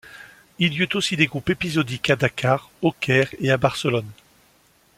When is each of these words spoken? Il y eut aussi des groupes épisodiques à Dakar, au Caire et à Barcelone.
Il 0.57 0.73
y 0.73 0.77
eut 0.79 0.95
aussi 0.95 1.15
des 1.15 1.27
groupes 1.27 1.51
épisodiques 1.51 2.09
à 2.09 2.15
Dakar, 2.15 2.71
au 2.81 2.91
Caire 2.91 3.29
et 3.39 3.51
à 3.51 3.57
Barcelone. 3.57 4.09